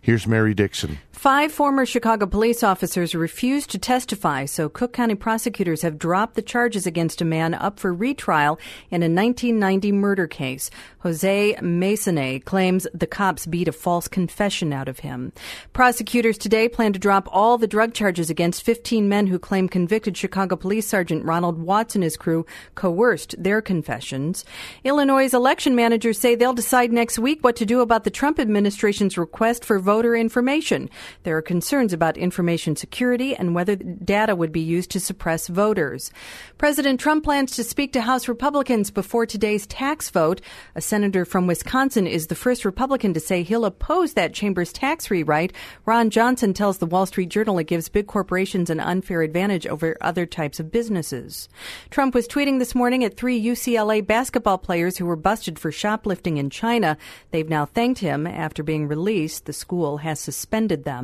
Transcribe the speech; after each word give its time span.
Here's 0.00 0.26
Mary 0.26 0.54
Dixon. 0.54 0.98
Five 1.18 1.50
former 1.50 1.84
Chicago 1.84 2.26
police 2.26 2.62
officers 2.62 3.12
refused 3.12 3.70
to 3.70 3.78
testify, 3.80 4.44
so 4.44 4.68
Cook 4.68 4.92
County 4.92 5.16
prosecutors 5.16 5.82
have 5.82 5.98
dropped 5.98 6.36
the 6.36 6.42
charges 6.42 6.86
against 6.86 7.20
a 7.20 7.24
man 7.24 7.54
up 7.54 7.80
for 7.80 7.92
retrial 7.92 8.56
in 8.88 9.02
a 9.02 9.10
1990 9.10 9.90
murder 9.90 10.28
case. 10.28 10.70
Jose 11.00 11.56
Maysonet 11.60 12.44
claims 12.44 12.86
the 12.94 13.08
cops 13.08 13.46
beat 13.46 13.66
a 13.66 13.72
false 13.72 14.06
confession 14.06 14.72
out 14.72 14.86
of 14.86 15.00
him. 15.00 15.32
Prosecutors 15.72 16.38
today 16.38 16.68
plan 16.68 16.92
to 16.92 17.00
drop 17.00 17.28
all 17.32 17.58
the 17.58 17.66
drug 17.66 17.94
charges 17.94 18.30
against 18.30 18.62
15 18.62 19.08
men 19.08 19.26
who 19.26 19.40
claim 19.40 19.68
convicted 19.68 20.16
Chicago 20.16 20.54
Police 20.54 20.86
Sergeant 20.86 21.24
Ronald 21.24 21.58
Watts 21.58 21.96
and 21.96 22.04
his 22.04 22.16
crew 22.16 22.46
coerced 22.76 23.34
their 23.42 23.60
confessions. 23.60 24.44
Illinois' 24.84 25.34
election 25.34 25.74
managers 25.74 26.16
say 26.16 26.36
they'll 26.36 26.52
decide 26.52 26.92
next 26.92 27.18
week 27.18 27.42
what 27.42 27.56
to 27.56 27.66
do 27.66 27.80
about 27.80 28.04
the 28.04 28.10
Trump 28.10 28.38
administration's 28.38 29.18
request 29.18 29.64
for 29.64 29.80
voter 29.80 30.14
information. 30.14 30.88
There 31.22 31.36
are 31.36 31.42
concerns 31.42 31.92
about 31.92 32.16
information 32.16 32.76
security 32.76 33.34
and 33.34 33.54
whether 33.54 33.76
data 33.76 34.34
would 34.34 34.52
be 34.52 34.60
used 34.60 34.90
to 34.92 35.00
suppress 35.00 35.48
voters. 35.48 36.10
President 36.58 37.00
Trump 37.00 37.24
plans 37.24 37.56
to 37.56 37.64
speak 37.64 37.92
to 37.92 38.00
House 38.00 38.28
Republicans 38.28 38.90
before 38.90 39.26
today's 39.26 39.66
tax 39.66 40.10
vote. 40.10 40.40
A 40.74 40.80
senator 40.80 41.24
from 41.24 41.46
Wisconsin 41.46 42.06
is 42.06 42.26
the 42.26 42.34
first 42.34 42.64
Republican 42.64 43.14
to 43.14 43.20
say 43.20 43.42
he'll 43.42 43.64
oppose 43.64 44.14
that 44.14 44.34
chamber's 44.34 44.72
tax 44.72 45.10
rewrite. 45.10 45.52
Ron 45.86 46.10
Johnson 46.10 46.52
tells 46.54 46.78
the 46.78 46.86
Wall 46.86 47.06
Street 47.06 47.28
Journal 47.28 47.58
it 47.58 47.66
gives 47.66 47.88
big 47.88 48.06
corporations 48.06 48.70
an 48.70 48.80
unfair 48.80 49.22
advantage 49.22 49.66
over 49.66 49.96
other 50.00 50.26
types 50.26 50.60
of 50.60 50.72
businesses. 50.72 51.48
Trump 51.90 52.14
was 52.14 52.28
tweeting 52.28 52.58
this 52.58 52.74
morning 52.74 53.04
at 53.04 53.16
three 53.16 53.42
UCLA 53.42 54.06
basketball 54.06 54.58
players 54.58 54.96
who 54.96 55.06
were 55.06 55.16
busted 55.16 55.58
for 55.58 55.70
shoplifting 55.72 56.36
in 56.36 56.50
China. 56.50 56.96
They've 57.30 57.48
now 57.48 57.64
thanked 57.66 58.00
him 58.00 58.26
after 58.26 58.62
being 58.62 58.88
released. 58.88 59.46
The 59.46 59.52
school 59.52 59.98
has 59.98 60.20
suspended 60.20 60.84
them. 60.84 60.97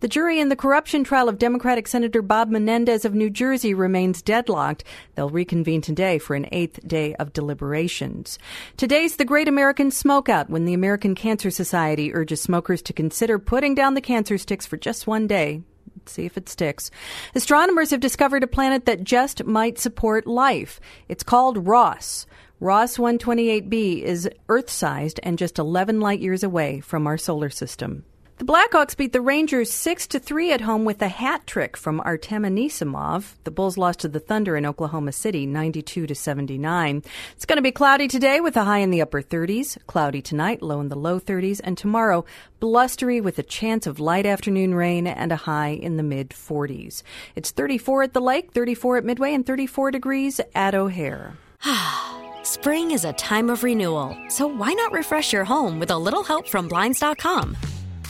The 0.00 0.08
jury 0.08 0.40
in 0.40 0.48
the 0.48 0.56
corruption 0.56 1.04
trial 1.04 1.28
of 1.28 1.38
Democratic 1.38 1.88
Senator 1.88 2.22
Bob 2.22 2.50
Menendez 2.50 3.04
of 3.04 3.14
New 3.14 3.30
Jersey 3.30 3.74
remains 3.74 4.22
deadlocked. 4.22 4.84
They'll 5.14 5.30
reconvene 5.30 5.80
today 5.80 6.18
for 6.18 6.34
an 6.36 6.48
eighth 6.52 6.86
day 6.86 7.14
of 7.14 7.32
deliberations. 7.32 8.38
Today's 8.76 9.16
the 9.16 9.24
Great 9.24 9.48
American 9.48 9.90
Smokeout 9.90 10.48
when 10.48 10.64
the 10.64 10.74
American 10.74 11.14
Cancer 11.14 11.50
Society 11.50 12.14
urges 12.14 12.40
smokers 12.40 12.82
to 12.82 12.92
consider 12.92 13.38
putting 13.38 13.74
down 13.74 13.94
the 13.94 14.00
cancer 14.00 14.38
sticks 14.38 14.66
for 14.66 14.76
just 14.76 15.06
one 15.06 15.26
day. 15.26 15.62
See 16.06 16.24
if 16.24 16.36
it 16.36 16.48
sticks. 16.48 16.90
Astronomers 17.34 17.90
have 17.90 18.00
discovered 18.00 18.42
a 18.42 18.46
planet 18.46 18.86
that 18.86 19.04
just 19.04 19.44
might 19.44 19.78
support 19.78 20.26
life. 20.26 20.80
It's 21.08 21.22
called 21.22 21.66
Ross. 21.66 22.26
Ross 22.60 22.96
128b 22.96 24.02
is 24.02 24.28
Earth 24.48 24.70
sized 24.70 25.20
and 25.22 25.38
just 25.38 25.58
11 25.58 26.00
light 26.00 26.20
years 26.20 26.42
away 26.42 26.80
from 26.80 27.06
our 27.06 27.16
solar 27.16 27.50
system. 27.50 28.04
The 28.38 28.44
Blackhawks 28.44 28.96
beat 28.96 29.12
the 29.12 29.20
Rangers 29.20 29.68
6 29.72 30.06
to 30.06 30.20
3 30.20 30.52
at 30.52 30.60
home 30.60 30.84
with 30.84 31.02
a 31.02 31.08
hat 31.08 31.44
trick 31.44 31.76
from 31.76 32.00
Artem 32.04 32.44
Anisimov. 32.44 33.34
The 33.42 33.50
Bulls 33.50 33.76
lost 33.76 33.98
to 34.00 34.08
the 34.08 34.20
Thunder 34.20 34.56
in 34.56 34.64
Oklahoma 34.64 35.10
City 35.10 35.44
92 35.44 36.06
to 36.06 36.14
79. 36.14 37.02
It's 37.32 37.44
going 37.44 37.56
to 37.56 37.62
be 37.62 37.72
cloudy 37.72 38.06
today 38.06 38.38
with 38.38 38.56
a 38.56 38.62
high 38.62 38.78
in 38.78 38.92
the 38.92 39.02
upper 39.02 39.22
30s, 39.22 39.76
cloudy 39.88 40.22
tonight, 40.22 40.62
low 40.62 40.80
in 40.80 40.88
the 40.88 40.94
low 40.94 41.18
30s, 41.18 41.60
and 41.64 41.76
tomorrow 41.76 42.24
blustery 42.60 43.20
with 43.20 43.40
a 43.40 43.42
chance 43.42 43.88
of 43.88 43.98
light 43.98 44.24
afternoon 44.24 44.72
rain 44.72 45.08
and 45.08 45.32
a 45.32 45.36
high 45.36 45.70
in 45.70 45.96
the 45.96 46.04
mid 46.04 46.28
40s. 46.28 47.02
It's 47.34 47.50
34 47.50 48.04
at 48.04 48.12
the 48.12 48.20
lake, 48.20 48.52
34 48.52 48.98
at 48.98 49.04
Midway, 49.04 49.34
and 49.34 49.44
34 49.44 49.90
degrees 49.90 50.40
at 50.54 50.76
O'Hare. 50.76 51.36
Spring 52.44 52.92
is 52.92 53.04
a 53.04 53.12
time 53.14 53.50
of 53.50 53.64
renewal, 53.64 54.16
so 54.28 54.46
why 54.46 54.72
not 54.74 54.92
refresh 54.92 55.32
your 55.32 55.44
home 55.44 55.80
with 55.80 55.90
a 55.90 55.98
little 55.98 56.22
help 56.22 56.46
from 56.46 56.68
Blinds.com? 56.68 57.56